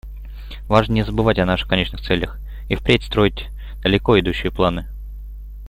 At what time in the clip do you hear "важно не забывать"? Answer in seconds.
0.67-1.37